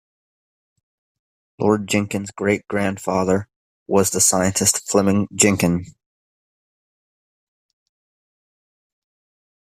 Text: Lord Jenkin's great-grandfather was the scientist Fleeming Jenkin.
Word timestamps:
Lord 1.59 1.87
Jenkin's 1.87 2.31
great-grandfather 2.31 3.47
was 3.85 4.09
the 4.09 4.19
scientist 4.19 4.89
Fleeming 4.89 5.27
Jenkin. 5.35 5.85